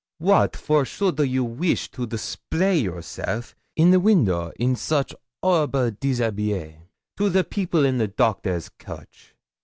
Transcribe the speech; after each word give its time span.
Wat 0.19 0.55
for 0.55 0.83
should 0.83 1.19
a 1.19 1.27
you 1.27 1.45
weesh 1.45 1.91
to 1.91 2.07
display 2.07 2.79
yourself 2.79 3.55
in 3.75 3.91
the 3.91 3.99
window 3.99 4.51
in 4.57 4.75
soche 4.75 5.13
'orrible 5.43 5.91
déshabille 5.91 6.79
to 7.17 7.29
the 7.29 7.43
people 7.43 7.85
in 7.85 7.99
the 7.99 8.07
doctor's 8.07 8.67
coach?' 8.69 9.35